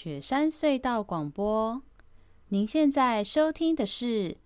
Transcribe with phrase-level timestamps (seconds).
[0.00, 1.82] 雪山隧道广播，
[2.50, 4.36] 您现在收听的是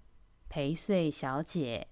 [0.48, 1.88] 陪睡小姐。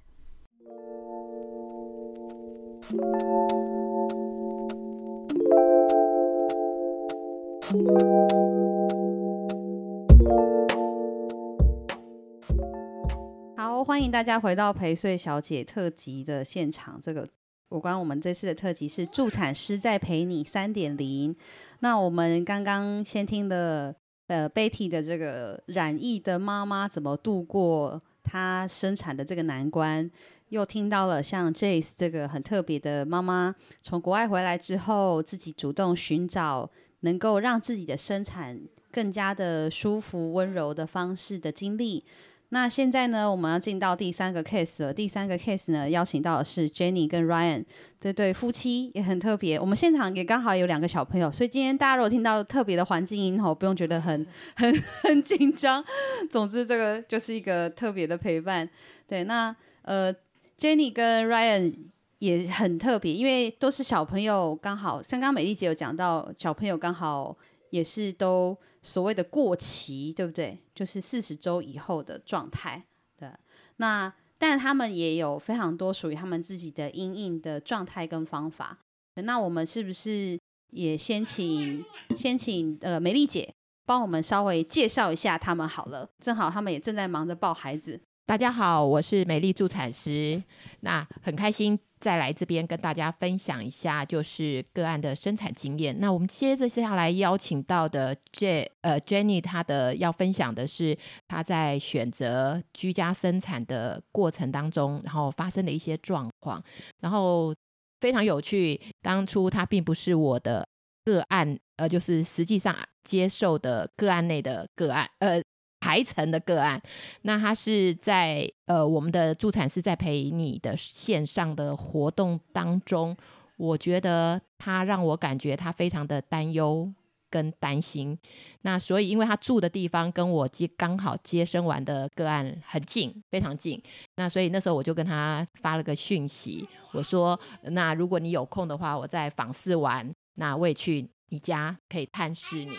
[13.58, 16.98] 好，欢迎大家回到陪睡小姐特辑的现场。
[17.02, 17.28] 这个，
[17.70, 21.34] 有关我们这次的特辑是助产师在陪你三点零。
[21.78, 23.94] 那我们刚刚先听的，
[24.26, 30.10] 呃，Betty 的这个染疫的妈妈怎么度过她生产的这个难关，
[30.48, 36.68] 又听到了像 Jace 这个很特别的妈妈，从国外回来之后，自己主动寻找
[37.00, 42.04] 能够让自己的生产更加的舒服、温柔的方式的经历。
[42.52, 44.92] 那现在呢，我们要进到第三个 case 了。
[44.92, 47.64] 第三个 case 呢，邀请到的是 Jenny 跟 Ryan
[48.00, 49.58] 这对夫妻，也很特别。
[49.58, 54.74] 我们现场也刚好有两个小朋友，所以今天大家如果听到特别的环境音吼，不用觉得很很
[55.04, 55.84] 很紧张。
[56.28, 58.68] 总之，这个就是一个特别的陪伴。
[59.06, 60.12] 对，那呃
[60.58, 61.72] ，Jenny 跟 Ryan
[62.18, 67.36] 也很特别，因为都是小朋友，刚好像刚刚美丽姐有讲到，小朋友刚好
[67.70, 68.58] 也是都。
[68.82, 70.58] 所谓的过期，对不对？
[70.74, 72.84] 就是四十周以后的状态。
[73.18, 73.28] 对，
[73.76, 78.78] 那但他们也有非常多属于他们自己的阴影的状态跟方法。
[79.16, 80.38] 那我们是不是
[80.70, 81.84] 也先请
[82.16, 83.52] 先请呃美丽姐
[83.84, 86.08] 帮我们稍微介绍一下他们好了？
[86.18, 88.00] 正好他们也正在忙着抱孩子。
[88.30, 90.40] 大家好，我是美丽助产师。
[90.82, 91.76] 那很开心。
[91.98, 95.98] 再来这边跟大家分享一下，就是个案的生产经验。
[95.98, 106.62] 那我们接着接下来邀请到的 J 呃 Jenny，她的要分享的是她在选择居家生产的过程当中，然后发生的一些状况。
[107.00, 107.52] 然后
[108.00, 110.64] 非常有趣，当初她并不是我的
[111.04, 115.42] 个案，呃，就是实际上接受的个案内的个案，呃。
[115.80, 116.80] 排程的个案，
[117.22, 123.16] 那他是在呃我们的助产师在陪你的线上的活动当中，
[123.56, 126.92] 我觉得他让我感觉他非常的担忧
[127.30, 128.16] 跟担心。
[128.60, 133.82] 那所以因为他住的地方跟我接刚好接生完的个案很近，非常近。
[134.16, 141.08] 那所以那时候我就跟他发了个讯息，我说：那如果你有空的话，我在访视完，那我也去。
[141.30, 142.76] 你家可以探视你，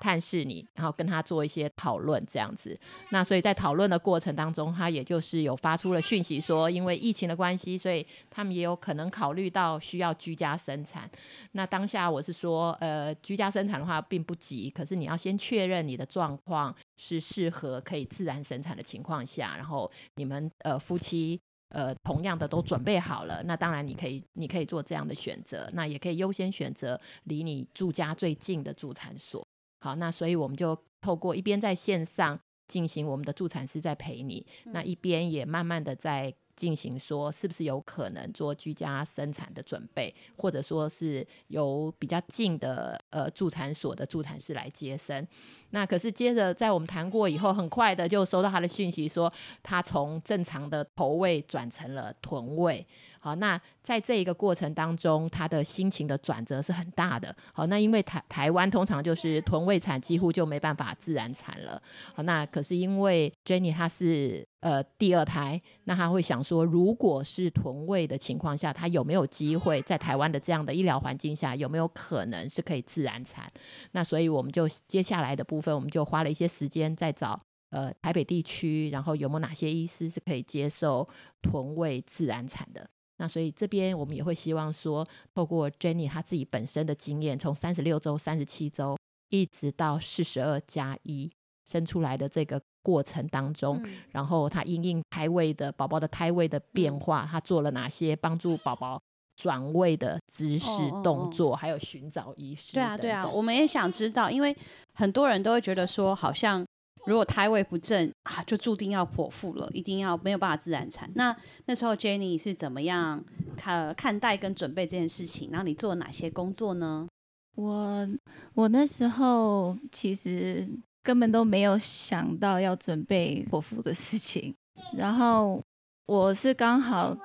[0.00, 2.78] 探视你，然后跟他做一些讨论，这样子。
[3.10, 11.08] 那所以在讨论的过程当中，他也就是有发出了讯息说，因为疫情的关系，所以他们也有可能考虑到需要居家生产。
[11.52, 21.40] 那当下我是说，呃，居家生产的话并不急，可是你要先确认你的状况是适合可以自然生产的情况下，然后你们呃夫妻。
[21.70, 29.44] 呃，同样的都准备好了，那当然你可以，你可以做这样的选择，那也可以优先选择离你住家最近的助产所。
[29.80, 32.38] 好，那所以我们就透过一边在线上
[32.68, 36.34] 进行我们的助产师在陪你，那一边也慢慢的在。
[36.60, 45.26] 进行说是不是有可能做居家生产的准备，或者说是由比较近的呃助产所的助产士来接生。
[45.70, 49.32] 那可是接着在我们谈过以后，很快的就收到他的讯息说，
[49.62, 52.86] 他从正常的头位转成了臀位。
[53.22, 57.36] 好，那在这一个过程当中，他的心情的转折是很大的。
[57.52, 61.80] 好，那因为台台湾通常就是臀位产几乎就没办法自然产了。
[62.14, 73.52] 好，那可是因为 Jenny 她是呃第二胎，那她会想说，如果是臀位的情况下，她有没有机会在台湾的这样的医疗环境下，有没有可能是可以自然产？
[73.92, 77.38] 那所以我们就接下来的部分，我们就花了一些时间在找
[77.68, 81.06] 呃台北地区，然后有没有哪些医师是可以接受
[81.42, 82.88] 臀位自然产的。
[83.20, 88.96] 那所以这边我们也会希望说，透过 Jenny 她自己本身的经验，从三十六周、三十七周
[89.28, 91.30] 一直到四十二加一
[91.66, 98.98] 生出来的这个过程当中，嗯、然后她因应胎位的宝宝的胎位的变化，她、嗯、做了哪些帮助宝宝
[99.36, 100.66] 转位的姿势
[101.04, 102.72] 动作，还有寻找医师。
[102.72, 104.56] 对啊，对啊，我们也想知道，因为
[104.94, 106.64] 很多人都会觉得说，好像。
[107.06, 111.10] 如果胎位不正啊，就注定要剖腹了，一定要没有办法自然产。
[111.14, 111.34] 那
[111.66, 113.24] 那时候 Jenny 是怎么样
[113.56, 115.50] 看看待跟准备这件事情？
[115.50, 117.08] 然后你做了哪些工作呢？
[117.56, 118.08] 我
[118.54, 120.68] 我那时候其实
[121.02, 124.54] 根本都没有想到要准备剖腹的事情。
[124.96, 125.62] 然后
[126.06, 127.16] 我是刚好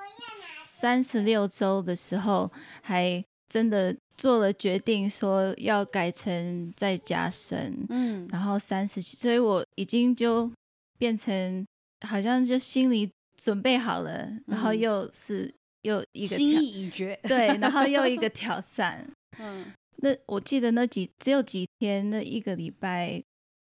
[0.64, 2.50] 三十六周的时候，
[2.82, 3.96] 还真的。
[4.16, 10.50] 做了决定，说要改成在家生，嗯，然后三十七，所以我已经就
[10.96, 11.62] 变成
[12.00, 19.06] 好像就心里准备好了，嗯、然后又是又一个心意已决，对，然后又一个 挑战，
[19.38, 19.66] 嗯，
[19.96, 23.22] 那我记得那几只有几天，那一个礼拜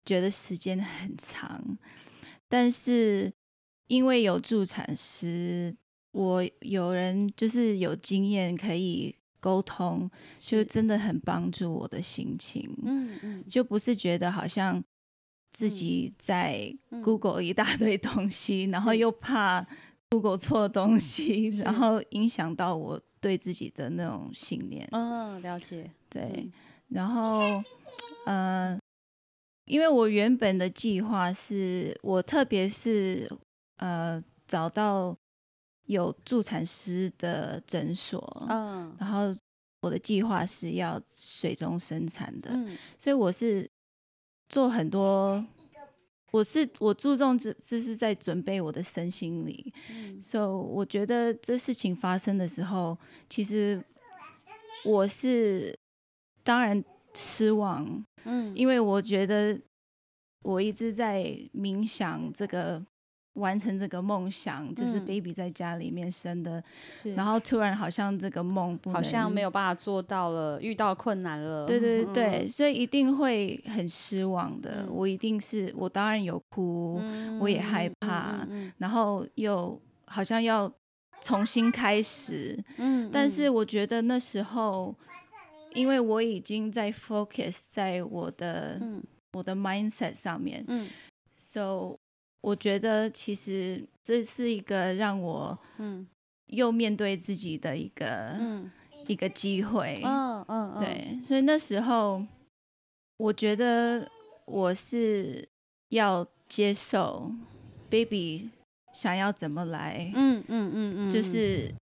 [0.07, 1.63] 觉得时间很长，
[2.49, 3.31] 但是
[3.89, 5.71] 因为有助产师，
[6.13, 12.69] 我有人就是有经验可以沟通，就真的很帮助我的心情。
[12.85, 14.83] 嗯嗯，就不是觉得好像
[15.51, 19.67] 自己在 Google 一大堆东西， 然后又怕
[20.11, 23.01] Google 错东西， 然后影响到我。
[23.21, 26.49] 对自己的那种信念，嗯，了解，对，
[26.91, 27.41] 然后，
[28.27, 28.79] 呃，
[29.65, 33.29] 因为我原本的计划是我特别是
[33.79, 35.17] 呃找到
[35.89, 39.35] 有助产师的诊所，嗯，然后
[39.81, 43.69] 我的计划是要水中生产的，嗯，所以我是
[44.49, 45.45] 做很多。
[46.31, 52.97] 我是我注重这这是在准备我的身心灵，嗯，所以，so, 我觉得这事情发生的时候，
[53.31, 53.83] 其实
[54.85, 55.75] 我是
[56.45, 59.59] 当然失望，嗯，因为我觉得
[60.43, 61.25] 我一直在
[61.55, 62.85] 冥想这个。
[63.39, 66.63] 完成这个梦想，就是 baby 在家里面生的，
[67.05, 71.65] 嗯、然后突然好像这个梦好像没有办法做到了，遇到困难了。
[71.67, 74.83] 对对对，嗯、所以一定会很失望的。
[74.83, 78.47] 嗯、我一定是我当然有哭，嗯、我也害怕，
[78.79, 80.71] 然后又好像要
[81.21, 82.59] 重新开始。
[82.77, 84.95] 嗯，但是我觉得那时候，
[85.75, 89.03] 因为我已经在 focus 在我的、嗯、
[89.33, 90.89] 我的 mindset 上面，嗯
[91.37, 91.97] ，so。
[92.49, 96.07] 我觉得其实这是一个让我嗯。
[96.49, 98.71] 又面对自己的一个嗯。
[99.07, 102.23] 一个机会，嗯嗯对，所以那时候
[103.17, 104.07] 我觉得
[104.45, 105.49] 我是
[105.89, 107.33] 要接受
[107.89, 108.51] baby
[108.93, 111.75] 想要怎么来，嗯嗯嗯嗯，就是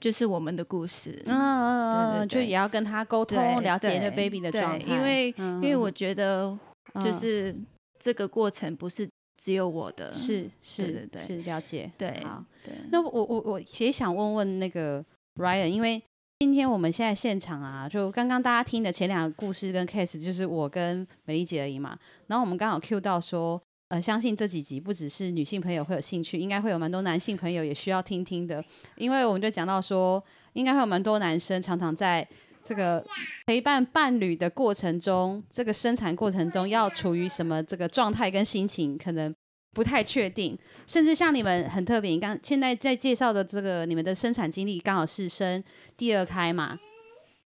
[0.00, 6.58] 就是我们的故事，嗯嗯嗯，就也要跟他沟通，了解那 baby 的状态，因为因为我觉得
[6.94, 7.54] 就是
[7.98, 9.06] 这个过程不是。
[9.36, 12.74] 只有我的是是对对对是了解对好对。
[12.90, 15.04] 那我我我也想问问那个
[15.36, 16.02] Ryan，因为
[16.38, 21.98] 今天我们现在现场啊，就刚刚大家听的前两个故事跟 case，就是我跟美丽姐而已嘛。
[22.26, 28.62] 然后我们刚好 cue 到说，呃，相信这几集不只是女性朋友会有兴趣，应该会有蛮多男性朋友也需要听听的。
[28.96, 30.22] 因为我们就讲到说，
[30.54, 32.26] 应该会有蛮多男生常常在
[32.66, 33.04] 这个
[33.46, 39.32] 陪伴伴侣的过程中，这个生产过程中要处于什么这个状态跟心情，可能
[39.72, 40.58] 不太确定。
[40.86, 45.62] 甚至像你们很特别，刚现在在介绍的这个你们的生产经历，刚好是生
[45.96, 46.76] 第二胎嘛？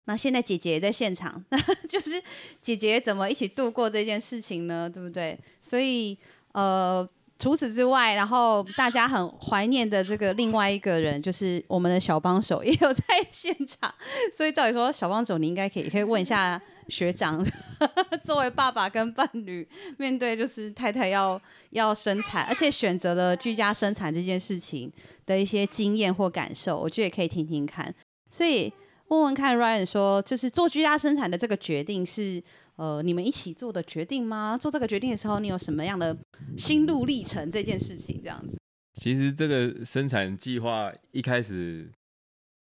[0.06, 1.44] 那现在姐姐在现场，
[1.88, 2.22] 就是
[2.62, 4.90] 姐姐怎么一起度过这件事情呢？
[4.90, 5.40] 对不对？
[5.62, 6.18] 所以
[6.52, 7.08] 呃。
[7.40, 13.94] 除此之外，然后大家很怀念的这个另外一个人，就是我们的小帮手也有在现场。
[14.36, 17.46] 所以照理说，小帮手你应该可以可以问一下学长，
[18.24, 19.68] 作为爸爸跟伴侣，
[19.98, 21.40] 面对就是太太要
[21.70, 24.92] 要生产，而且选择了居家生产这件事情
[25.26, 27.94] 的一些经验或感受，我觉得也可以听听看。
[28.32, 28.74] 所以
[29.10, 32.44] 问问看，Ryan 说，就是做居家生产的这个决定是。
[32.78, 34.56] 呃，你们一起做的决定吗？
[34.56, 36.16] 做这个决定的时候，你有什么样的
[36.58, 37.50] 心路历程？
[37.50, 38.58] 这件事情这样子。
[38.94, 41.92] 其实这个生产计划一开始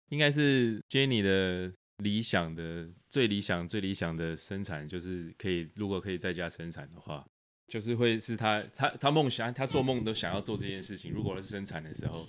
[0.10, 7.26] 应该是 Jenny 的理想的最理想、最理想的生产，就是可以如果可以在家生产的话，
[7.68, 11.12] 就是会是他他他梦想，他做梦都想要做这件事情。
[11.12, 12.26] 如果是生产的时候，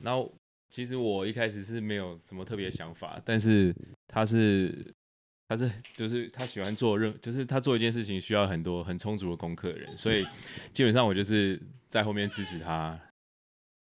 [0.00, 0.32] 然后
[0.70, 3.74] 其实我一开始是没有什么特别想法，但是
[4.06, 4.72] 他是。
[5.46, 10.26] 他是就是他喜欢做任，就是他做一件事情需要很多很充足的功课的人，所以
[10.72, 12.98] 基本上我就是在后面支持他，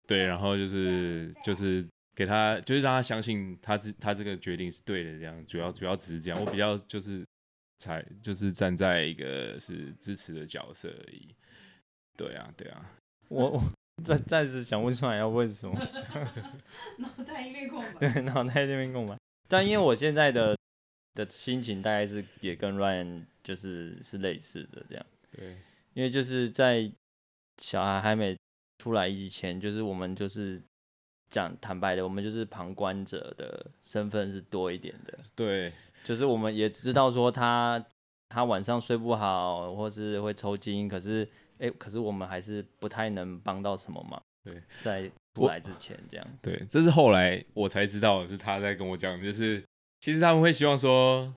[0.08, 1.86] 对，然后就是就是
[2.16, 7.26] 给他，就是让他相信他这他这个决定是对的，这样主要主要只是这样，我比较就是
[7.80, 11.36] 才就是站在一个是支持的角色而已，
[12.16, 12.90] 对啊对啊，
[13.28, 13.64] 我我
[14.02, 15.78] 暂暂时想不出来要问什么，
[17.00, 19.18] 脑袋一片空白， 对，脑袋一片空白，
[19.50, 20.58] 但因为我现在的。
[21.16, 25.58] 的心情大概是也跟 Ryan 就是是类似的这样，对，
[25.94, 26.90] 因为就是在
[27.58, 28.38] 小孩还没
[28.78, 30.62] 出来以前，就是我们就是
[31.30, 35.74] 讲坦白的，我们就是旁观者的身份是多一点的，对，
[36.04, 37.84] 就是我们也知道说他
[38.30, 41.24] 他晚上睡不好，或是会抽筋，可是
[41.58, 45.12] 哎、欸，可是我们还是不太能帮到什么忙，对，在。
[45.36, 49.64] 出来之前这样，对，这是后来我才知道是他在跟我讲，就是。
[50.00, 51.34] 其实他们会希望说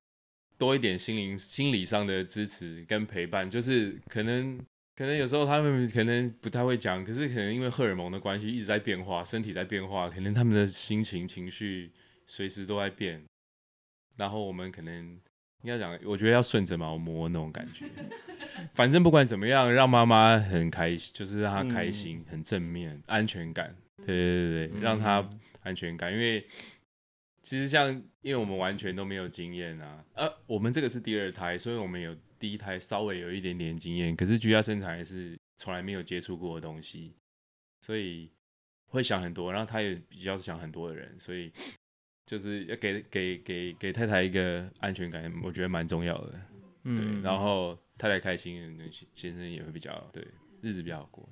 [0.57, 4.59] 多一点心灵、心理上的支持跟陪伴，就是可能
[4.95, 11.91] 可能有时候他们可能不太会讲，可是可能因为荷尔蒙的关系一直在变化，身体在变化，可能他们的心情、情绪
[12.27, 13.23] 随时都在变。
[14.17, 15.19] 然后我们可能
[15.63, 17.87] 应该讲，我觉得要顺着毛摸那种感觉。
[18.75, 23.75] 反正不管怎么样，让妈妈很开心，就是让她开心，嗯、很正面，安全感。
[23.97, 25.27] 对对对对，让她
[25.63, 26.13] 安全感。
[26.13, 26.47] 因为
[27.43, 27.91] 其实像，
[28.23, 37.15] 因为我们完全都没有经验啊，呃，我们这个是第二胎，所以我们有第一胎稍微有一点点经验，可是居家生产还是从来没有接触过的东西，
[37.81, 38.31] 所以
[38.87, 39.53] 会想很多。
[39.53, 41.53] 然后他也比较想很多的人，所以。
[42.25, 46.41] 就是要给给给给太太一个安全感，我觉得蛮重要的。
[46.85, 48.79] 嗯，对，然后太太开心，
[49.13, 50.25] 先生也会比较对
[50.63, 51.29] 日子比较好过。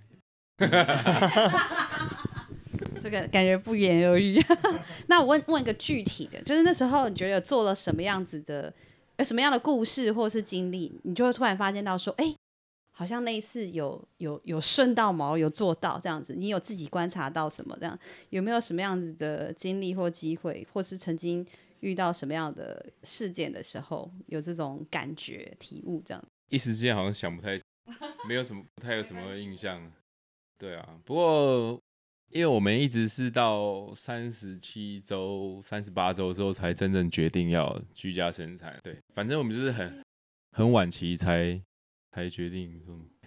[3.00, 4.38] 这个感觉不言而喻。
[5.08, 8.72] 那我问问一个具体的，就是那时候你觉得做了什么样子的，
[9.16, 12.34] 有什么样的故事或是经历，你就会突然发现到说，哎。
[12.92, 16.34] 好像那一次有有有顺到毛，有做到这样子。
[16.36, 17.74] 你有自己观察到什么？
[17.80, 21.46] 这样有没有什么样子的经历或机会，或是曾经
[21.78, 25.98] 遇到什么样的事件的时候，有这种感觉体悟？
[26.04, 27.58] 这样一时之间好像想不太，
[28.28, 29.90] 没有什么不太有什么印象。
[30.58, 31.80] 对啊，不过
[32.30, 38.78] 因为我们一直是到三十七周、三十八周之后才真正决定要居家生产。
[38.82, 40.02] 对，反正我们就是很
[40.52, 41.60] 很晚期才。
[42.12, 42.82] 才决定，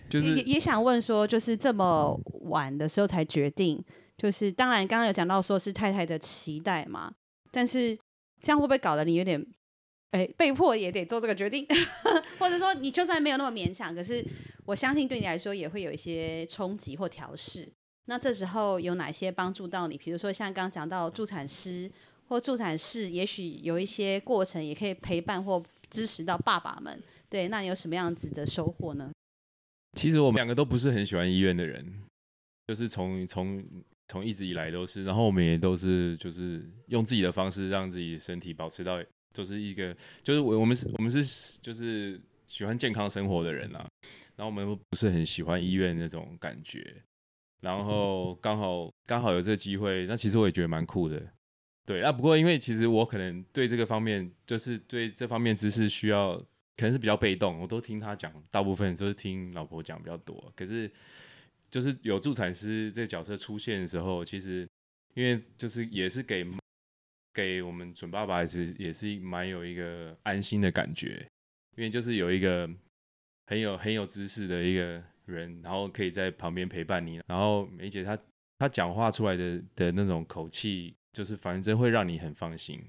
[0.09, 3.81] 就是也也想问说，就是这么晚的时候才决定，
[4.17, 7.09] 就是当然刚刚有讲到说是太太的期待嘛，
[7.49, 7.97] 但是
[8.41, 9.41] 这样会不会搞得你有点，
[10.11, 11.65] 哎、被迫也得做这个决定，
[12.37, 14.21] 或者说你就算没有那么勉强，可是
[14.65, 17.71] 我相信对你来说也会有一些冲击或调试。
[18.05, 19.97] 那这时候有哪些帮助到你？
[19.97, 21.89] 比如说像刚刚讲到助产师
[22.27, 27.01] 或助产士，也许有一些过程也可以陪伴或支持到爸爸们。
[27.29, 29.11] 对，那你有什么样子的收获呢？
[29.97, 32.03] 其实我们两个都不是很喜欢医院的人，
[32.67, 33.63] 就是从从
[34.07, 39.01] 从一直以来都是，然后我们也都是就是用自己的方式让自己身体保持到，
[39.33, 43.87] 就是一个就是我我们是我们是就是喜欢健康生活的人啊，
[44.35, 47.01] 然后我们不是很喜欢医院那种感觉，
[47.63, 51.19] 然后刚好刚好有这个机会，那其实我也觉得蛮酷的，
[51.85, 56.39] 对，那不过因为其实我可能对这个方面就是对这方面知识需要。
[56.75, 60.51] 可能是比较被动，我都听他讲，大部分都是听老婆讲比较多。
[60.55, 60.91] 可是，
[61.69, 64.67] 就是有助产师这个角色出现的时候，其实
[65.13, 66.43] 因为就是也是给
[67.31, 71.23] 给我们准爸爸也是也是蛮有一个安心的感觉，
[71.77, 72.67] 因为就是有一个
[73.45, 77.21] 很有很有知识的一个人，然后可以在旁边陪伴你。
[77.27, 78.17] 然后梅姐她
[78.59, 82.81] 她讲话出来的的那种口气，就是反正会让你很放心。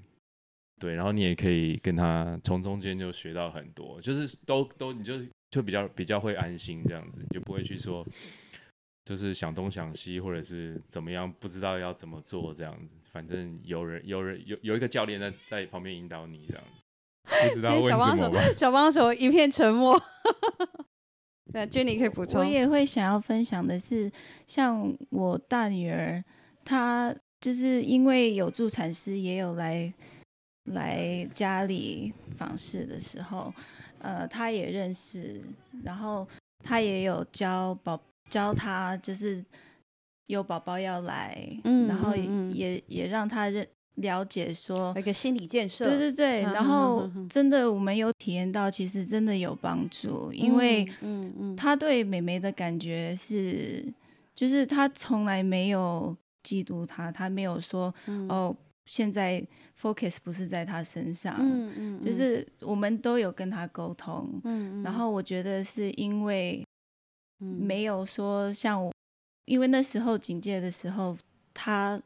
[0.79, 5.13] 对，然后你也可以跟她从中间就学到很多，就是都都你就
[5.49, 8.05] 就比较比较会安心这样子，你就不会去说
[9.05, 12.95] 就是想东想西或者是怎么样，不知道要怎么做这样子。
[13.11, 17.97] 反正有人有人有有一个教练在在旁边引导你这样子， 不知道为什么？
[17.97, 19.97] 小帮手，小帮手一片沉默。
[21.55, 22.41] 那 Jenny 可以补充。
[22.41, 24.11] 我也会想要分享的是，
[24.45, 26.21] 像我大女儿，
[26.65, 29.93] 她就是因为有助产师，也有来。
[30.73, 33.53] 来家里访视的时候，
[33.99, 35.39] 呃，她也认识，
[35.83, 36.27] 然后
[36.63, 39.45] 她也有教宝教她，就是
[40.25, 53.85] 有宝宝要来，嗯、然后也、嗯、也，也让她认了解说一个心理建设，对对对，然后真的我们有体验到，其实真的有帮助，因为嗯嗯，他对妹妹的感觉是，
[54.35, 58.55] 就是他从来没有嫉妒她，他没有说、嗯、哦。
[58.87, 59.43] 现在
[59.81, 66.63] focus 不是在他身上，嗯嗯嗯、就是我们都有跟他沟通，嗯嗯、然后我觉得是因为
[67.39, 68.93] 没有说像我，
[69.45, 71.17] 因为那时候警戒的时候，
[71.51, 71.99] 他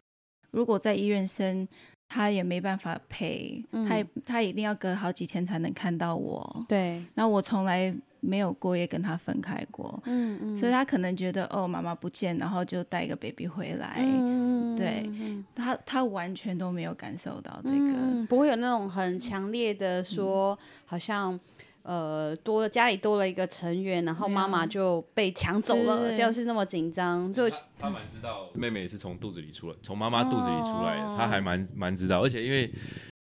[0.52, 1.68] 如果在医院生，
[2.08, 7.94] 他也没办法陪，嗯、他也他一定要隔好几天才能看到我，对，那我从来。
[8.22, 15.10] 没有过夜跟他分开过，嗯嗯，所以他可能觉得哦，妈妈不见，然后就带一个 baby 回来，嗯、对
[15.56, 21.40] 他他完全都没有感受到这个，嗯、不会有那种很强烈的说，嗯、好像
[21.84, 27.32] 呃多了家里多了一个成员，然后妈妈就被抢走了，就是那么紧张。
[27.34, 32.72] 就他他蛮知道妹妹是从肚子里出来，从妈妈肚子里出来的，哦、他还蛮蛮知道，而且因为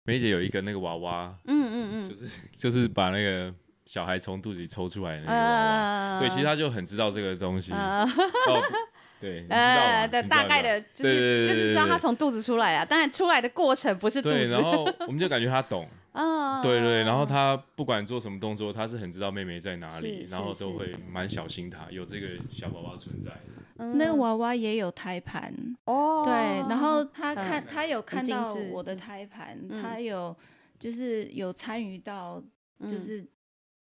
[0.05, 3.55] 梅姐有一个那个娃娃，嗯嗯嗯，就是就是把那个。
[3.88, 8.62] 小孩从肚子里抽出来的那个娃娃，uh, 对，其实他就很知道这个东西，uh, 哦、
[9.21, 14.35] 对，呃，的大概的，就是就是知道他从肚子出来啊，但出来的过程不是肚子。
[14.35, 23.31] 对，然后我们就感觉他懂， 嗯，uh, 对对，然后他不管做什么动作，他是很知道妹妹在哪里，然后都会蛮小心他有这个小宝宝存在。
[23.95, 26.33] 那个娃娃也有胎盘哦，对，
[26.69, 30.37] 然后他看他有看到我的胎盘，他有。
[30.79, 32.41] 就是有参与到，
[32.89, 33.27] 就是。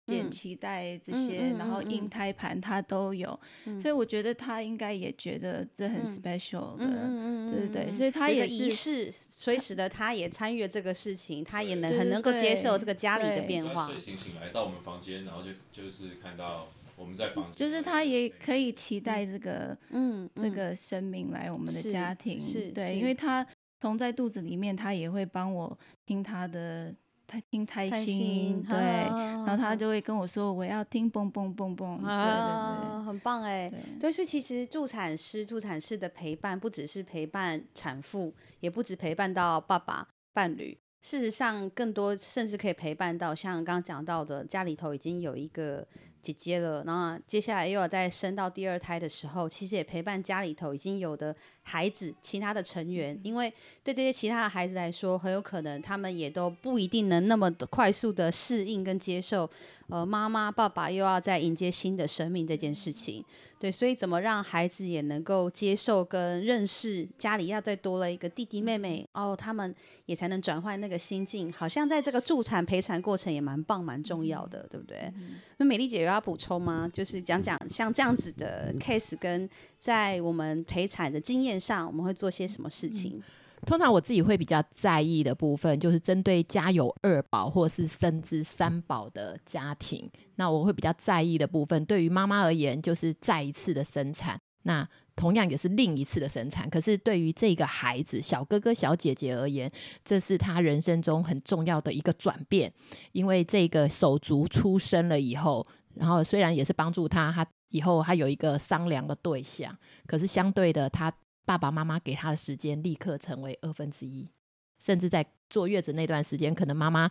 [0.10, 13.88] 减脐带这些，然后硬胎盘他都有，嗯、所以我觉得他应该也觉得这很 special 的，嗯、对对对，所以他也仪式，所以使得他也参与了这个事情，他也能很能够接受这个家里的变化。
[13.88, 23.46] 睡醒醒来到我们房间，然后就就是看到我们在房间，就是他也可以期待这个嗯这个生命来我们的家庭，是对，因为他
[23.80, 26.94] 从在肚子里面，他也会帮我听他的。
[27.30, 33.00] 他听胎心，对，然后他就会跟我说，我要听蹦蹦蹦蹦，对对。
[33.00, 45.88] 对，很棒哎，对，所以其实助产师、助产士的陪伴，不只是陪伴产妇，也不止陪伴到爸爸、伴侣，事实上更多甚至可以陪伴到像刚刚讲到的，家里头已经有一个。
[46.22, 59.50] 姐姐了，然后接下来又要再生到第二胎的时候，其实也陪伴家里头已经有的孩子，其他的成员，因为对这些其他的孩子来说，很有可能他们也都不一定能那么快速的适应跟接受，
[59.90, 63.26] 呃，妈妈爸爸又要再迎接新的生命这件事情。
[63.58, 75.12] 对，所以怎么让孩子也能够接受跟认识家里要再多了一个弟弟妹妹哦，他们也才能转换那个心境，好像在这个助产陪产过程也蛮棒蛮重要的，对不对？
[75.58, 76.90] 那美丽姐有要补充吗？
[76.94, 83.22] 就是讲讲像这样子的 case 跟在我们陪产的经验上，我们会做些什么事情？
[83.66, 96.70] 通常我自己会比较在意的部分，就是针对家有二宝或是甚至三宝的家庭，那我会比较在意的部分，对于妈妈而言，就是再一次的生产，那同样也是另一次的生产。
[96.70, 99.70] 可是对于这个孩子，小哥哥小姐姐而言，
[100.04, 102.74] 这是他人生中很重要的一个转变，
[103.12, 111.14] 因为这个手足出生了以后，然后虽然也是帮助他，他以后他有一个商量的对象，可是相对的他。
[111.50, 114.30] 爸爸妈妈给他的时间立刻成为二分之一，
[114.78, 117.10] 甚至在坐月子那段时间，可能妈妈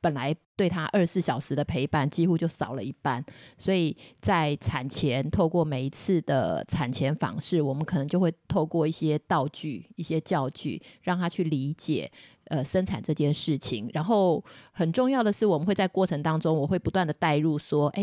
[0.00, 3.22] 本来对他二十四小时的陪伴几乎就少了一半。
[3.58, 12.10] 所以在产前，透过每一次的产前访视，我们可能就会透过一些道具、一些教具，让他去理解
[12.46, 13.90] 呃生产这件事情。
[13.92, 14.42] 然后
[14.72, 18.02] 很重要的是，我们会在过程当中，我会不断的带入说：“哎，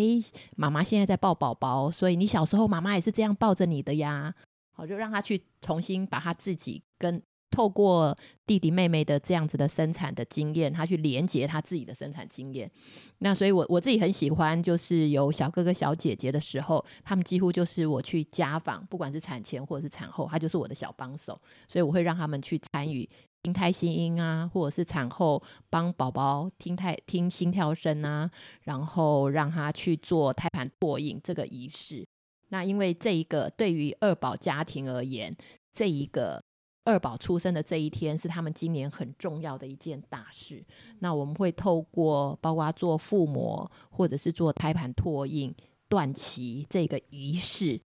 [0.55, 4.35] 妈妈现在在抱宝宝，所以你小时候妈妈也是这样抱着你的呀。”
[4.73, 12.71] 好，就让他去重新把他自己跟透过弟弟妹妹的这样子的生产的经验，他去连接他自己的生产经验。
[13.17, 21.37] 那所以我，我自己很喜欢，就是有小哥哥小姐姐的时候，他们几乎就是我去家访，不管是产前或者是产后，他就是我的小帮手。
[21.67, 23.07] 所以我会让他们去参与
[23.43, 28.31] 听胎心音啊，或者是产后帮宝宝听胎听心跳声啊，
[28.61, 32.07] 然后让他去做胎盘拓印这个仪式。
[32.51, 35.33] 那因为这一个对于二宝家庭而言，
[35.73, 36.43] 这一个
[36.83, 40.61] 二宝出生的这一天是他们今年很重要的一件大事。
[40.99, 45.55] 那我们会透过包括做腹膜或者是做胎盘拓印、
[45.87, 47.79] 断脐这个仪式，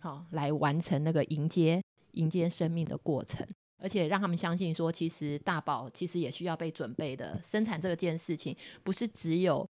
[0.00, 1.82] 好来完成那个迎接
[2.12, 3.44] 迎接生命的过程，
[3.82, 7.40] 而且让他们相信说，其实大宝其实也需要被准备的。
[7.42, 9.68] 生产这件事情不是只有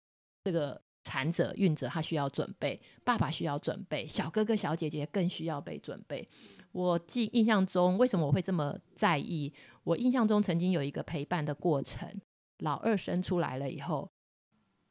[0.44, 0.80] 这个。
[1.06, 6.26] 产者、孕者，他需要准备；爸爸需要准备；小哥哥、小姐姐更需要被准备。
[6.72, 9.52] 我记印象中，为什么我会这么在意？
[9.84, 12.12] 我印象中曾经有一个陪伴的过程，
[12.58, 14.10] 老二生出来了以后，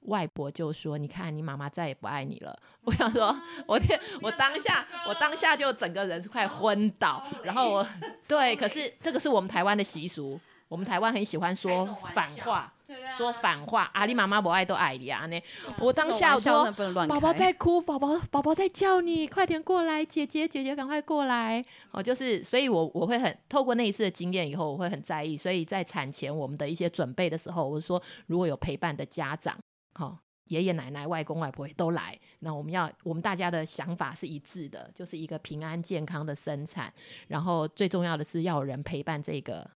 [0.03, 2.57] 外婆就说：“你看，你妈妈再也不爱你了。
[2.85, 3.35] ”我想说，
[3.67, 7.21] 我天，我当下，我当下就整个人是快昏倒。
[7.43, 7.87] 然后我，
[8.25, 12.71] 对，可是这个是我们台湾的习俗，我们台湾很喜欢说反话。
[13.17, 15.25] 说反话，阿里妈妈不爱都爱你啊！
[15.25, 15.41] 呢，
[15.79, 16.71] 我当下我说，
[17.07, 21.63] 宝宝在哭，宝宝宝宝在叫你，快点过来，姐姐姐姐赶快过来。
[21.91, 25.35] 哦，就是，所以我我会很透过那一次的经验以后，我会很在意。
[25.35, 29.57] 所以在产前我们的一些准备的时候，我说如果有陪伴的家长，
[29.93, 36.93] 好爷爷奶奶、外公外婆都来，那我们要我们大家的想法是一致的，就是一个平安健康的生产。
[37.29, 39.67] 然后最重要的是要有人陪伴这个。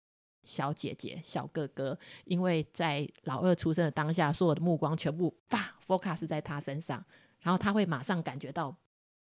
[0.49, 7.05] 小姐姐、小哥哥，因为在老二出生的当下，所有的目光全部发 focus 在他身上，
[7.41, 8.75] 然后他会马上感觉到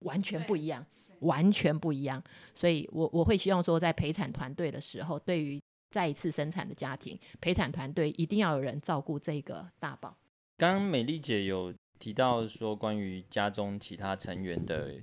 [0.01, 0.85] 完全不一样，
[1.21, 2.21] 完全不一样。
[2.53, 10.17] 所以我我会希望说，在陪产团队的时候，对于再一次生产的家庭，陪产团队一定要有人照顾这个大宝。
[10.59, 15.01] 刚刚美丽姐有提到说，关于家中其他成员的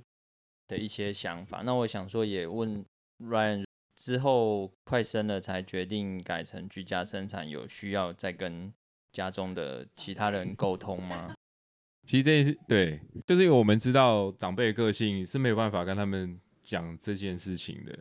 [0.68, 2.84] 的一些想法，那我想说也问
[3.18, 3.64] Ryan。
[4.02, 8.74] 之后快生了才决定改成居家生产，有需要再跟
[9.12, 11.32] 家中的其他人沟通吗？
[12.04, 17.96] 其实这件事对，就是因为我们知道长辈的个性是没有办法跟他们讲这件事情的，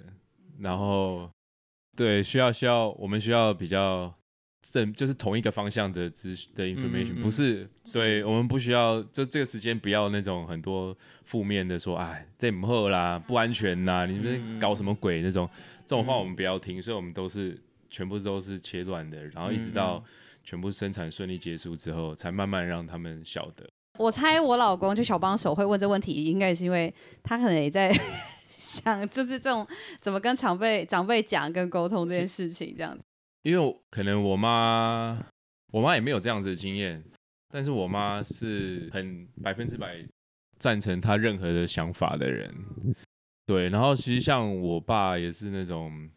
[0.57, 1.29] 然后
[1.95, 4.11] 对需要需要我们需要比较
[4.62, 15.50] 这就是同一个方向的知识的 information，、嗯嗯、不是对我们不需要就这个时间不要那种很多负面的说，哎，这不好啦，不安全呐，你们搞什么鬼那种
[15.86, 20.04] 这种话我们不要听，所以我们都是全部都是切断的，然后一直到
[20.43, 23.67] 全部生产顺利结束之后，才慢慢让他们晓得。
[23.97, 26.93] 我猜我老公就小帮手会问这问题，应该是因为
[27.24, 27.91] 他可能也在
[28.47, 29.67] 想，就是这种
[30.00, 33.04] 怎么跟长辈长辈讲跟沟通这件事情这样子。
[33.43, 35.19] 因为可能我妈，
[35.71, 37.04] 我妈也没有这样子的经验，
[37.49, 40.06] 但是我妈是很百分之百
[40.60, 42.54] 赞成她任何的想法的人，
[43.47, 43.69] 对。
[43.69, 46.10] 然后其实像我爸也是那种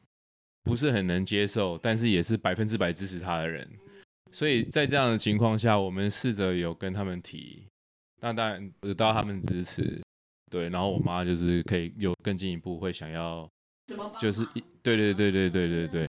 [0.64, 3.66] 不是很能接受，但是也是百分之百支持他的人。
[4.30, 7.66] 所以在这样的情况下，我们试着有跟他们提，
[8.20, 10.02] 那当然得到他们支持，
[10.50, 10.68] 对。
[10.68, 13.48] 然后我妈就是可以有更进一步会想要，
[14.18, 16.08] 就是一对对对对对对对。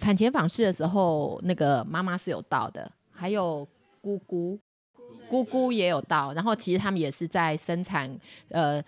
[0.00, 3.68] 产前访视的时候，那个妈妈是有到的，还有
[4.00, 4.58] 姑姑，
[5.28, 6.32] 姑姑也有到。
[6.32, 8.82] 然后其实他们也是在生产，呃，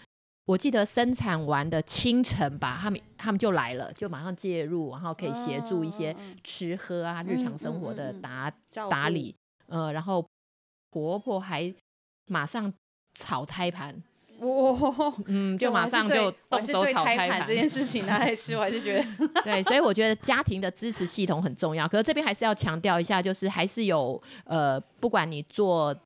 [0.47, 8.51] 我记得生产完的清晨吧，他们他们就来了，就马上介入，然后可以协助一些吃喝啊、日常生活的打
[8.89, 10.27] 打理，呃，然后
[10.91, 11.73] 婆婆还
[12.27, 12.73] 马上
[13.15, 14.03] 炒胎盘。
[14.43, 19.07] 哇， 嗯，就马上就动手炒开盘这件事情拿来吃，我还是觉得
[19.45, 21.87] 对，所以我觉得家庭的支持系统很重要。
[21.87, 25.97] 可是这边还是要强调一下，就是还是有呃，不管你做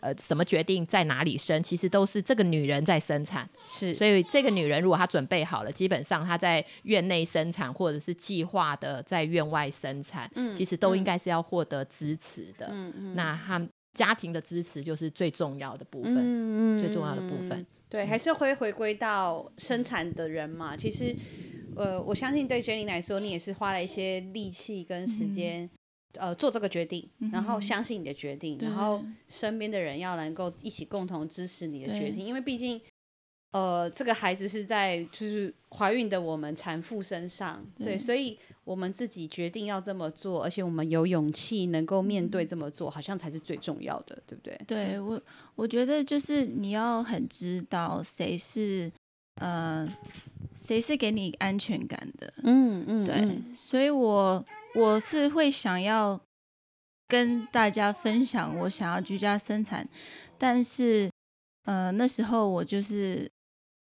[0.00, 3.48] 呃什么决定，在哪里生，其实都是这个女人在生产。
[3.64, 12.68] 是，所以这个女人如果她准备好了，基本上她在院内生产，或者是计划的在院外生产，嗯，其实都应该是要获得支持的。
[12.70, 13.60] 嗯嗯，那她
[13.92, 17.66] 家庭的支持就是最重要的部分，嗯嗯，最重要的部分。
[17.88, 20.76] 对，还是会回归到生产的人嘛。
[20.76, 21.14] 其实，
[21.74, 25.62] 呃，我相信对 Jenny 来说，你也是花了一些力气跟时间，
[26.14, 32.80] 嗯、呃，做这个决定，然后相信你的决定，然后身边的人要能够一起共同支持你的决定，因为毕竟。
[33.52, 44.60] 呃，这个孩子是在就是怀孕的我们产妇身上，对，对，所以我们自己决定要这么做，而且我们有勇气能够面对这么做，好像才是最重要的，对不对？
[44.68, 45.20] 对我，
[45.56, 48.88] 我觉得就是你要很知道谁是，
[49.40, 49.84] 呃，
[50.54, 54.44] 谁是给你安全感的，嗯嗯，对，所以我
[54.76, 56.20] 我是会想要
[57.08, 59.88] 跟大家分享我想要居家生产，
[60.38, 61.10] 但是
[61.64, 63.28] 呃那时候我就是。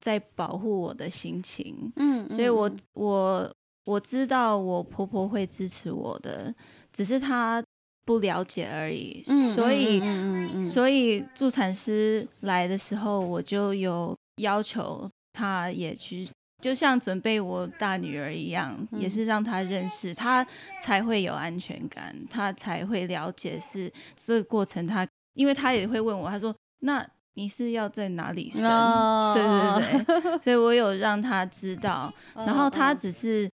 [0.02, 3.48] 在保护我的心情，嗯，所以我我
[3.84, 6.52] 我知道我婆婆会支持我的，
[6.92, 7.62] 只是她
[8.04, 14.12] 不了解而已，嗯，所以，嗯嗯嗯，所以助产师来的时候，我就有
[14.42, 16.28] 要求她也去，
[16.60, 20.44] 就像准备我大女儿一样，嗯，也是让她认识，她
[20.82, 27.08] 才会有安全感，她才会了解是这个过程，她因为她也会问我，她说那。
[27.34, 29.34] 你是要在哪里生？Oh.
[29.34, 33.48] 对对对，所以我有让他知道， 然后他只是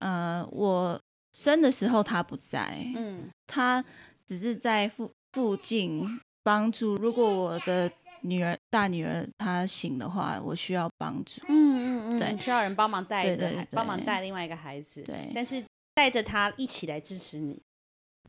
[0.00, 0.10] ，oh.
[0.10, 1.00] 呃，我
[1.32, 3.82] 生的时候他不在，嗯，他
[4.26, 6.06] 只是在附附近
[6.42, 6.96] 帮助。
[6.96, 17.58] 如果我的女儿大女儿她醒的话，我需要帮助，嗯嗯嗯，对，需要人帮忙带着，帮忙带另外一个孩子，对，但是带着他一起来支持你。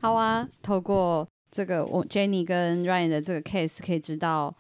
[0.02, 4.56] 好啊，透过这个我 Jenny 跟 Ryan 的这个 case 可以知道。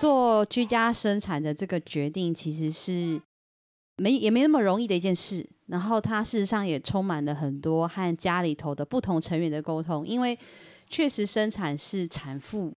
[0.00, 3.20] 做居家生产的这个决定，其实是
[3.96, 5.46] 没也没那么容易的一件事。
[5.66, 10.38] 然后，它事实上也充满了很多和家里头的不同成员的沟通，因为
[10.88, 12.72] 确实生产是产妇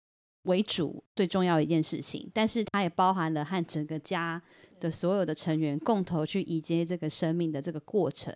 [0.45, 4.41] 为主最重要一件事情，但是它也包含了和整个家
[4.81, 8.35] 的所有的成员共同去迎接这个生命的这个过程，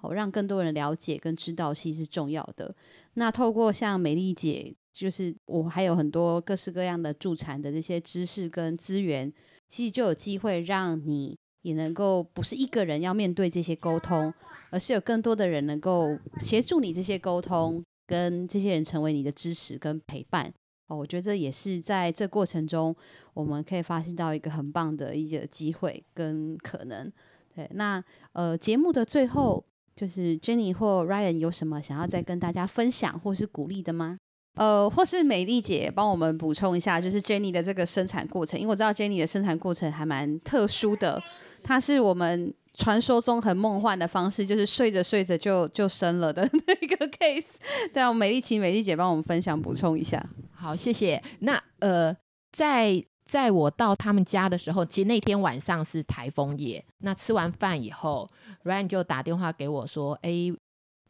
[0.00, 2.74] 哦，让更多人了解跟知道，其实是重要的。
[3.14, 4.74] 那透过像美丽姐。
[4.94, 9.30] 就是我还有很多各式各样的助产的这些知识跟资源，
[9.68, 14.32] 其实就有机会让你也能够不是一个人要面对这些沟通，
[14.70, 20.52] 而是有更多的人能够协助你这些沟通，跟这些人成为你的支持跟陪伴。
[20.86, 22.94] 哦，我觉得这也是在这过程中
[23.32, 27.10] 我们可以发现到一个很棒的一个机会跟可能。
[27.54, 29.64] 对，那呃节目的最后，
[29.96, 34.18] 就是 Jenny 或 Ryan 有什么想要再跟大家分享或是鼓励的吗？
[34.54, 41.20] 呃，或是美丽姐帮我们补充一下，就是 Jenny 的这个生产过程，因为我知道 Jenny 的生产过程还蛮特殊的，
[41.62, 47.44] 它是我们传说中很梦幻的方式，就是睡着睡着就就生了的 那个 case。
[47.92, 50.24] 对啊，美丽请美丽姐帮我们分享补充一下。
[50.52, 51.20] 好，谢谢。
[51.40, 52.16] 那呃，
[52.52, 56.84] 在在我到他们家的时候，其实那天晚上是台风夜。
[56.98, 58.30] 那吃完饭以后
[58.62, 60.54] ，Ryan 就打电话给我说：“哎。”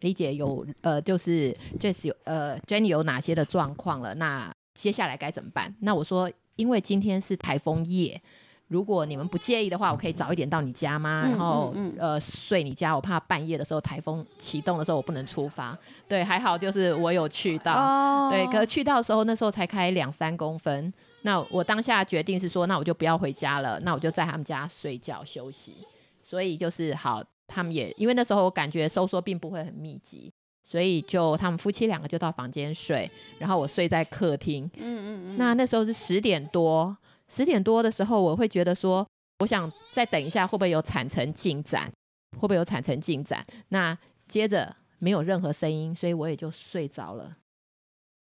[0.05, 4.15] 理解有呃，就是 Jess 有呃 Jenny 有哪些的状况了？
[4.17, 5.75] 那接下来该怎么办？
[5.81, 8.21] 那我说，因为今天是台风夜。
[8.69, 11.23] 如果你们不介意的话，我可以早一点到你家吗？
[11.25, 15.79] 嗯、然后、嗯嗯、呃睡你家，我怕半夜的时候台风启动的时候我不能出发。
[16.09, 17.75] 对，还好就是我有去到。
[17.75, 20.93] 哦、对，可是去到的时候那时候才开两三公分。
[21.23, 25.75] 那我当下决定是说，那我就不要回家了，那我就在他们家睡觉休息。
[26.23, 27.23] 所以就是好，
[27.55, 30.33] 他们也因为那时候我感觉收缩并不会很密集，
[30.65, 34.65] 所以就他们夫妻两个就到房间睡，然后我睡在客厅。
[34.77, 35.37] 嗯嗯嗯。
[35.39, 36.97] 那那时候是十点多。
[37.27, 39.05] 十点多的时候，我会觉得说，
[39.39, 41.91] 我想再等一下，会不会有产程进展？
[42.37, 43.43] 会不会有产程进展？
[43.69, 43.97] 那
[44.29, 47.33] 接着没有任何声音，所以我也就睡着了。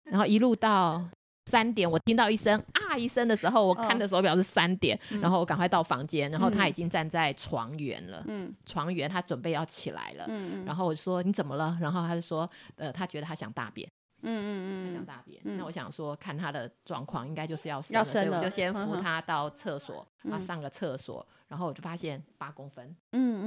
[0.04, 1.04] 然后一路到
[1.46, 8.24] 三点，我听到一声啊一声的时候，我看的手表是三点，哦、然后我赶快到房间，然后他已经站在床缘了。
[8.26, 10.24] 嗯，床缘他准备要起来了。
[10.28, 11.76] 嗯嗯，然后我说你怎么了？
[11.80, 13.88] 然后他就说，呃，他觉得他想大便。
[14.24, 23.46] 嗯嗯嗯，想大便，嗯、那我想说，看他的状况，应该就是要生了，生了，所以我就先扶他到厕所，嗯、他上个厕所，然后我就发现八公分，嗯嗯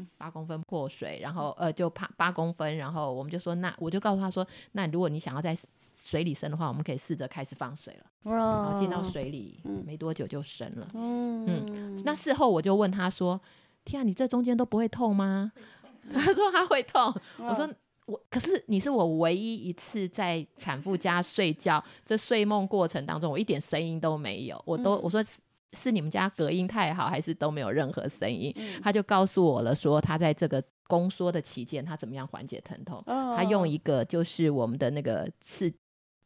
[0.00, 5.56] 嗯，八公分破水，然后呃就怕八公分，然后我们就说，那我就告诉他说，那如果你想要在
[5.94, 11.44] 水里生的话，我们可以试着开始放水了，哇然后进到水里，没多久就生了，嗯。
[11.46, 13.40] 嗯，那事后我就问他说，
[13.84, 15.52] 天啊，你这中间都不会痛吗？
[16.12, 17.68] 他说他会痛，我说。
[18.06, 24.62] 我可是你是我唯一一次在产妇家睡觉，这睡梦过程当中，我一点声音都没有。
[24.66, 25.40] 我都我说是
[25.72, 28.52] 是你们家隔音太好，还是都没有任何声音？
[28.56, 33.02] 嗯、他就告诉我了，说他在这个宫缩的期间，他怎么样缓解疼痛？
[33.06, 35.72] 哦、他用一个就是我们的那个是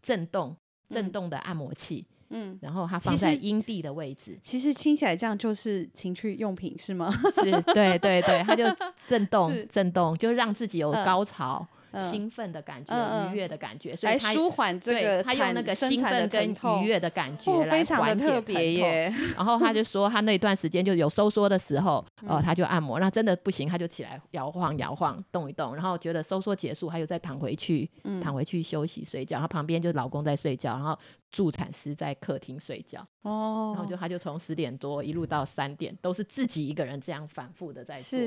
[0.03, 0.57] 震动
[0.91, 2.05] 震动的按摩器。
[2.11, 4.39] 嗯嗯，然后它放在阴蒂的位置。
[4.43, 7.11] 其实，听起来这样就是情趣用品是吗？
[7.43, 8.65] 是，对对对，它就
[9.07, 11.67] 震动震动，就让自己有高潮。
[11.93, 18.29] 嗯兴奋的感觉，愉悦的感觉，所以他舒缓这个他用那个兴奋跟愉悦的感觉来缓解疼痛。
[18.29, 19.15] 特别耶。
[19.37, 27.91] 然后他就说，他那段时间就有收缩的时候， 呃，他就按摩，那真的不行，他就起来摇晃摇晃，动一动，然后觉得收缩结束，他又再躺回去，
[28.23, 29.39] 躺回去休息睡觉。
[29.39, 30.99] 他旁边就老公在睡觉，然后
[31.31, 33.03] 助产师在客厅睡觉。
[33.23, 33.73] 哦。
[33.75, 38.19] 然后就他就从十点多一路到三点，都是自己一个人这样反复的在做。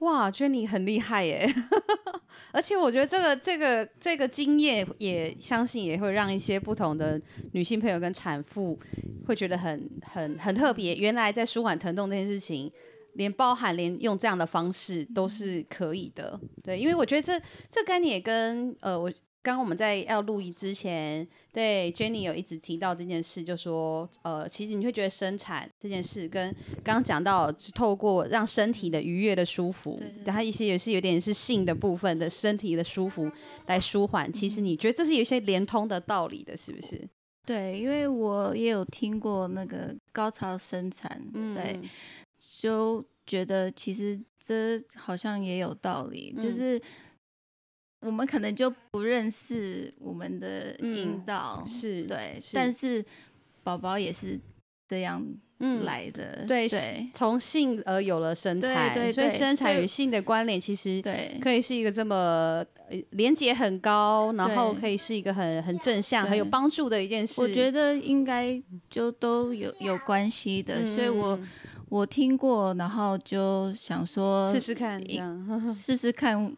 [0.00, 1.48] 哇，觉得你很厉害耶！
[2.52, 7.20] 而且我觉得这个这个这个经验也相信也会让一些不同的
[7.52, 8.78] 女性朋友跟产妇
[9.26, 10.94] 会觉得很很很特别。
[10.94, 12.70] 原来在舒缓疼痛这件事情，
[13.14, 16.38] 连包含连用这样的方式都是可以的。
[16.62, 19.12] 对，因为我觉得这这概念也跟呃我。
[19.42, 33.32] 刚刚我们在要录音之前，对 Jenny 有一直提到这件事，就说，呃，其实你会觉得生产这件事跟刚刚讲到，透过让身体的愉悦的舒服，然后一些也是有点是性的部分的身体的舒服
[33.66, 34.30] 来舒缓。
[34.30, 37.00] 其实你觉得这是有一些连通的道理的，是不是？
[37.46, 41.80] 对，因为我也有听过那个高潮生产，嗯、对，
[42.36, 46.78] 就觉得其实这好像也有道理，嗯、就是。
[48.00, 53.04] 我们可能就不认识我们的阴道，嗯、是对，是但是
[53.62, 54.40] 宝宝也是
[54.88, 55.22] 这样
[55.82, 62.64] 来的，嗯、对，从性而有了身材，对对对，所以身材与性的关联其实对可以是一个这么
[63.10, 67.42] 连结很高，然后可以是一个很很正向、很有帮助的一件事。
[67.42, 71.38] 我觉得应该就都有有关系的，嗯、所以我
[71.90, 74.98] 我听过，然后就想说试试看，
[75.70, 76.56] 试试看。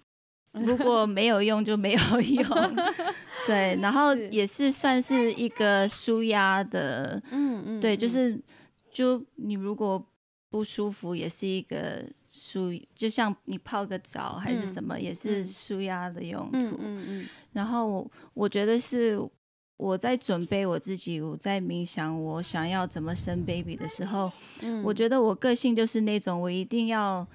[0.61, 2.77] 如果没有用就没有用，
[3.47, 8.39] 对，然后也是算是一个舒压的，嗯嗯，对，就是
[8.93, 10.07] 就你如果
[10.51, 17.29] 不舒服，也是一个舒，就像你泡个澡还是什么，也是舒压的用途，嗯嗯嗯。
[17.53, 19.19] 然后我觉得是
[19.79, 24.31] 我在准备我自己，我在冥想我想要怎么生 baby 的时候，
[24.85, 27.27] 我觉得我个性就是那种我一定要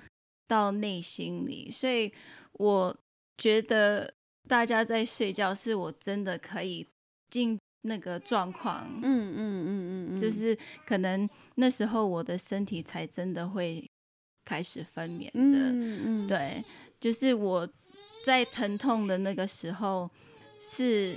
[0.48, 2.14] 到内心里，所以
[2.54, 2.96] 我。
[3.38, 4.12] 觉得
[4.48, 6.86] 大家在睡觉，是我真的可以
[7.30, 13.86] 进那个状况，嗯嗯嗯嗯，就是可能那时候我的身体才真的会
[14.44, 16.64] 开始分娩的，嗯嗯，对，
[17.00, 17.68] 就是我
[18.26, 20.10] 在疼痛的那个时候
[20.60, 21.16] 是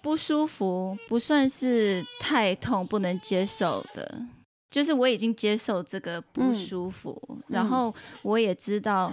[0.00, 4.22] 不舒服，不算是太痛不能接受的，
[4.70, 9.12] 就是我已经接受这个不舒服，嗯，然后我也知道。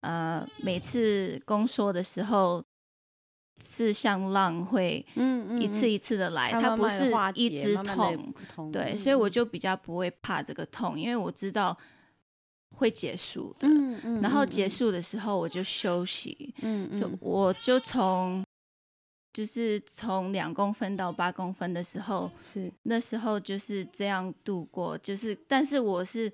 [0.00, 2.64] 呃，每次宫缩的时候
[3.62, 5.04] 是像浪会，
[5.60, 8.16] 一次一次的来，它不是一直痛，慢
[8.56, 11.76] 慢对，嗯、所以我就比较不会怕这个痛，因为我知道
[12.74, 13.68] 会结束的。
[13.68, 16.54] 嗯嗯，然后结束的时候我就休息。
[16.62, 18.42] 嗯嗯，就我就从
[19.34, 24.96] 就是从两公分到八公分的时候，是那时候就是这样度过。
[24.96, 26.32] 就是，但是我是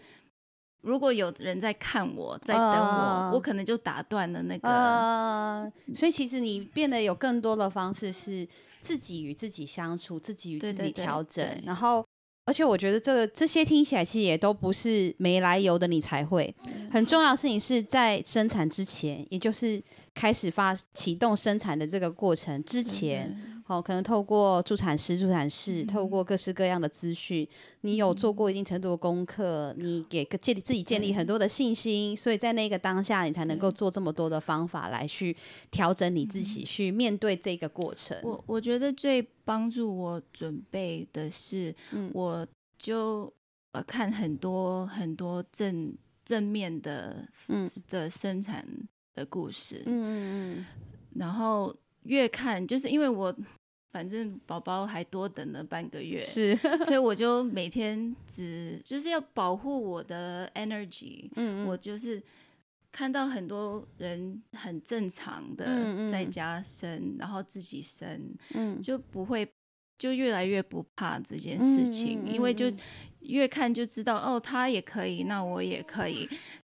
[0.87, 4.69] 如果有人在看我，在等我，呃、我可能就打断了那个。
[4.69, 8.47] 呃，所以其实你变得有更多的方式是
[8.81, 12.05] 自己与自己相处，自己与自己调整，对对对，然后。
[12.49, 16.55] 而且我觉得这个这些听起来其实也都不是没来由的，你才会
[16.93, 19.83] 很重要的事情是在生产之前，也就是
[20.17, 27.47] 开始发启动生产的这个过程之前，好、哦，可能透过助产师、助产士，透过各式各样的资讯，
[27.83, 35.37] 你有做过一定程度的功课，你给建立自己建立很多的信心，所以在那个当下，你才能够做这么多的方法来去
[35.71, 38.19] 调整你自己，去面对这个过程。
[38.25, 39.25] 我我觉得最。
[39.47, 42.45] 帮助我准备的是，嗯、我
[42.77, 43.33] 就
[43.71, 47.71] 呃看很多很多正正面的，嗯。
[47.89, 48.67] 的生产
[49.17, 50.07] 的故事，嗯嗯
[50.61, 50.67] 嗯，
[51.17, 51.75] 然后
[52.05, 53.35] 越看就是因为我
[53.91, 56.55] 反正宝宝还多等了半个月，是，
[56.87, 62.23] 所以我就每天只就是要保护我的 energy，嗯嗯，我就是。
[62.93, 69.47] 看到很多人很正常的在家生，嗯嗯，然后自己生，嗯，就不会
[69.99, 72.73] 就越来越不怕这件事情，嗯嗯嗯，因为就
[73.21, 76.27] 越看就知道哦，他也可以，那我也可以，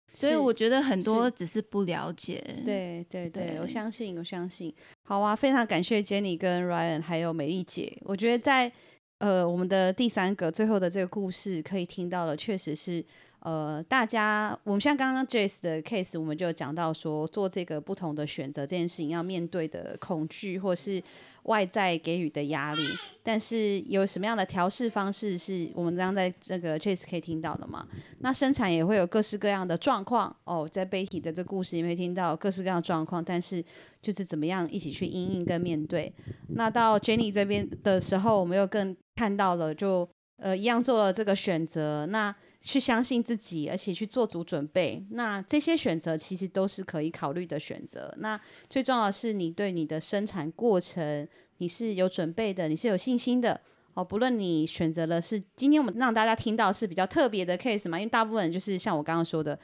[0.08, 2.44] 所以我觉得很多只是不了解。
[2.64, 4.74] 对对对，对，我相信，我相信。
[5.04, 7.98] 好啊，非常感谢 Jenny 跟 Ryan 还有美丽姐。
[8.02, 8.72] 我觉得在
[9.18, 13.04] 呃我们的第三个最后的这个故事可以听到的，确实是。
[13.40, 21.00] 呃，大家，我们像刚刚 Jess 的 case，我们就讲到说，做这个不同的选择这件事情要面对的恐惧，或是
[21.46, 22.88] 外在给予的压力。
[23.24, 27.88] 但是有什么样的调试方式，是我们刚刚在那个 Chase 可以听到的吗？
[28.20, 33.64] 那生产也会有各式各样的状况哦，在 Betty 的这故事里面听到各式各样状况，但是
[34.00, 36.14] 就是怎么样一起去应应跟面对。
[36.50, 42.06] 那到 Jenny 这边的时候，我们又更看到了，就呃一样做了这个选择。
[42.06, 45.06] 那去相信自己，而且去做足准备。
[45.12, 48.12] 那这些选择其实都是可以考虑的选择。
[48.18, 51.28] 那最重要的是，你对你的生产过程
[51.60, 53.62] 你是有准备的，你是有信心的。
[53.94, 59.58] 哦，不论你选择的是今天我们让大家听到是比较特别的 case 嘛，因为大部分人就是像我刚刚说的，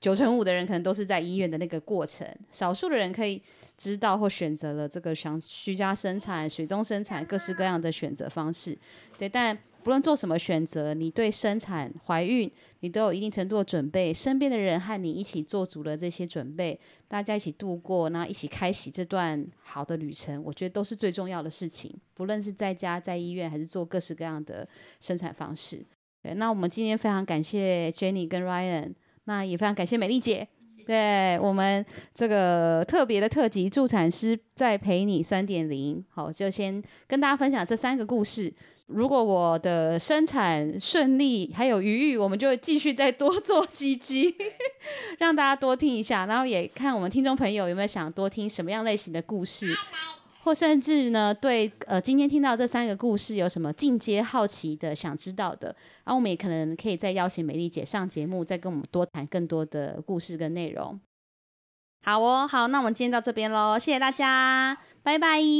[0.00, 3.40] 九成五的人可能都是在医院的那个过程，少数的人可以
[3.76, 8.76] 知道或选择了这个像居家生产、水中生产，各式各样的选择方式。
[9.16, 9.56] 对，但。
[9.82, 14.12] 不论做什么选择，你对生产、怀孕，你都有一定程度的准备。
[14.12, 21.94] 身边的人和你一起做足了这些准备，大家一起度过，然后一起开启这段好的旅程，我觉得都是最重要的事情。
[22.14, 24.68] 不论是在家、在医院，还是做各式各样的
[25.00, 25.82] 生产方式。
[26.22, 28.92] 对，那我们今天非常感谢 Jenny 跟 Ryan，
[29.24, 30.48] 那也非常感谢美丽姐。
[30.84, 36.04] 对我们这个特别的特辑，助产师在陪你三点零。
[36.08, 38.52] 好，就先跟大家分享这三个故事。
[38.88, 44.34] 如果我的生产顺利还有余裕，我们就会继续再多做几集，
[45.20, 49.66] 让大家多听一下，然后也看我们听众朋友有没有想多听什么样类型的故事，
[50.42, 55.68] 或甚至呢对呃今天听到这三个故事有什么进阶好奇的想知道的，
[56.04, 60.98] 然后我们也可能可以再邀请美丽姐上节目，再跟我们多谈更多的故事跟内容。
[62.02, 65.38] 好哦，好，那我们今天到这边喽，谢谢大家，拜拜。